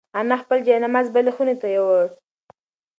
[0.19, 2.05] انا خپل جاینماز بلې خونې ته یووړ.